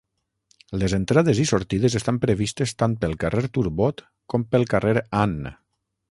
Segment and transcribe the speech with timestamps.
[0.83, 4.01] Les entrades i sortides estan previstes tant pel carrer Turbot
[4.35, 5.37] com pel carrer Ann.